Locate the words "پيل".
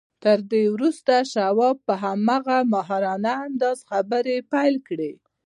4.51-4.75